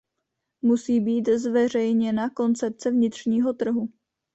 [0.61, 3.89] Musí být zveřejněna koncepce vnitřního trhu.